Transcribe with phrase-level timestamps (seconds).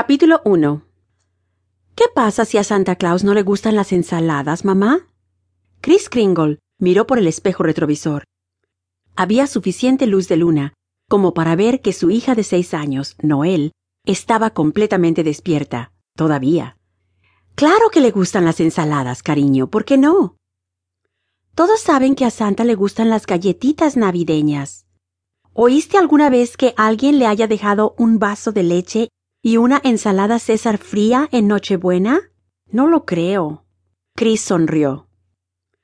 [0.00, 0.84] Capítulo 1
[1.96, 5.08] ¿Qué pasa si a Santa Claus no le gustan las ensaladas, mamá?
[5.80, 8.22] Chris Kringle miró por el espejo retrovisor.
[9.16, 10.74] Había suficiente luz de luna
[11.08, 13.72] como para ver que su hija de seis años, Noel,
[14.06, 16.76] estaba completamente despierta, todavía.
[17.56, 20.36] Claro que le gustan las ensaladas, cariño, ¿por qué no?
[21.56, 24.86] Todos saben que a Santa le gustan las galletitas navideñas.
[25.54, 29.08] ¿Oíste alguna vez que alguien le haya dejado un vaso de leche
[29.40, 32.32] ¿Y una ensalada César fría en Nochebuena?
[32.70, 33.64] No lo creo.
[34.16, 35.08] Chris sonrió.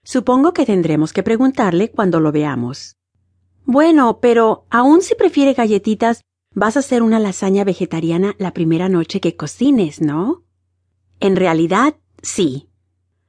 [0.03, 2.97] Supongo que tendremos que preguntarle cuando lo veamos.
[3.65, 6.23] Bueno, pero aun si prefiere galletitas,
[6.53, 10.43] vas a hacer una lasaña vegetariana la primera noche que cocines, ¿no?
[11.21, 12.69] En realidad, sí.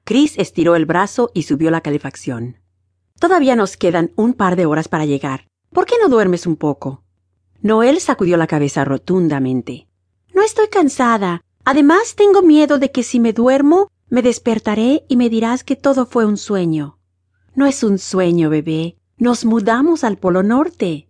[0.06, 2.58] Chris estiró el brazo y subió la calefacción.
[3.20, 5.48] Todavía nos quedan un par de horas para llegar.
[5.72, 7.04] ¿Por qué no duermes un poco?
[7.62, 9.88] Noel sacudió la cabeza rotundamente.
[10.36, 11.42] No estoy cansada.
[11.64, 16.06] Además, tengo miedo de que si me duermo, me despertaré y me dirás que todo
[16.06, 17.00] fue un sueño.
[17.56, 18.98] No es un sueño, bebé.
[19.18, 21.08] Nos mudamos al Polo Norte.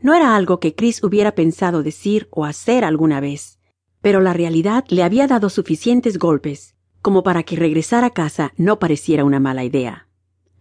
[0.00, 3.58] No era algo que Chris hubiera pensado decir o hacer alguna vez,
[4.00, 8.78] pero la realidad le había dado suficientes golpes como para que regresar a casa no
[8.78, 10.06] pareciera una mala idea.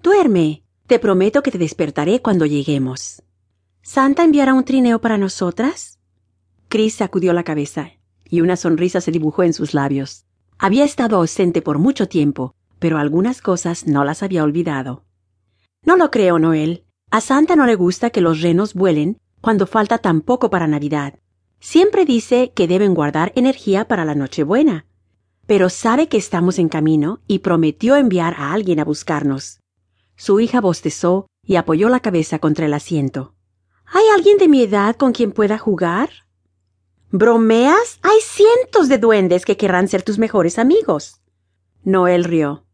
[0.02, 0.64] Duerme.
[0.88, 3.22] Te prometo que te despertaré cuando lleguemos.
[3.84, 6.00] ¿Santa enviará un trineo para nosotras?
[6.70, 7.99] Chris sacudió la cabeza
[8.30, 10.26] y una sonrisa se dibujó en sus labios.
[10.58, 15.04] Había estado ausente por mucho tiempo, pero algunas cosas no las había olvidado.
[15.84, 16.84] No lo creo, Noel.
[17.12, 21.20] A Santa no le gusta que los renos vuelen cuando falta tan poco para Navidad.
[21.60, 24.86] Siempre dice que deben guardar energía para la Nochebuena.
[25.48, 29.60] Pero sabe que estamos en camino y prometió enviar a alguien a buscarnos.
[30.16, 33.34] Su hija bostezó y apoyó la cabeza contra el asiento.
[33.86, 36.10] ¿Hay alguien de mi edad con quien pueda jugar?
[37.12, 38.00] ¿Bromeas?
[38.04, 41.20] Hay cientos de duendes que querrán ser tus mejores amigos.
[41.84, 42.66] Noel rió.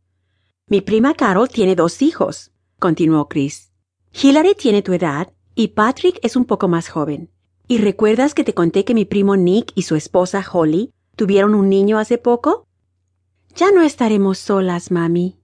[0.67, 3.71] Mi prima Carol tiene dos hijos, continuó Chris.
[4.11, 7.31] Hillary tiene tu edad y Patrick es un poco más joven.
[7.69, 11.69] ¿Y recuerdas que te conté que mi primo Nick y su esposa Holly tuvieron un
[11.69, 12.67] niño hace poco?
[13.55, 15.39] Ya no estaremos solas, mami.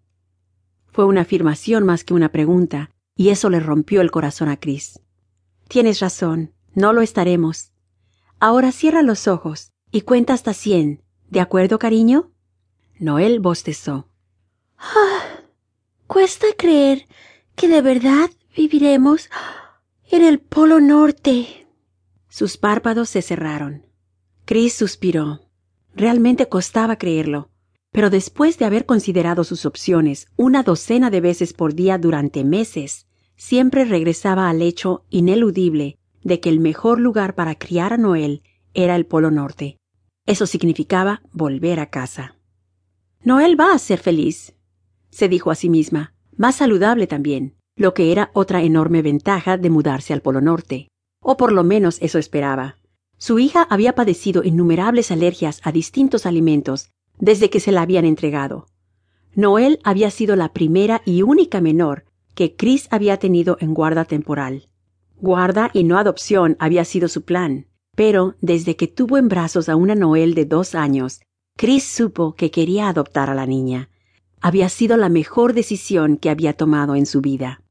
[0.87, 4.99] Fue una afirmación más que una pregunta, y eso le rompió el corazón a Chris.
[5.69, 7.70] Tienes razón, no lo estaremos.
[8.43, 11.03] Ahora cierra los ojos y cuenta hasta cien.
[11.29, 12.31] ¿De acuerdo, cariño?
[12.97, 14.09] Noel bostezó.
[14.79, 15.43] Ah,
[16.07, 17.05] cuesta creer
[17.55, 19.29] que de verdad viviremos
[20.09, 21.67] en el Polo Norte.
[22.29, 23.85] Sus párpados se cerraron.
[24.45, 25.41] Chris suspiró.
[25.93, 27.51] Realmente costaba creerlo,
[27.91, 33.05] pero después de haber considerado sus opciones una docena de veces por día durante meses,
[33.35, 38.43] siempre regresaba al hecho ineludible de que el mejor lugar para criar a Noel
[38.73, 39.77] era el Polo Norte.
[40.25, 42.37] Eso significaba volver a casa.
[43.23, 44.55] Noel va a ser feliz,
[45.09, 49.69] se dijo a sí misma, más saludable también, lo que era otra enorme ventaja de
[49.69, 50.87] mudarse al Polo Norte.
[51.21, 52.77] O por lo menos eso esperaba.
[53.17, 56.89] Su hija había padecido innumerables alergias a distintos alimentos
[57.19, 58.65] desde que se la habían entregado.
[59.35, 64.70] Noel había sido la primera y única menor que Chris había tenido en guarda temporal.
[65.21, 69.75] Guarda y no adopción había sido su plan, pero desde que tuvo en brazos a
[69.75, 71.21] una Noel de dos años,
[71.55, 73.89] Chris supo que quería adoptar a la niña.
[74.41, 77.61] Había sido la mejor decisión que había tomado en su vida.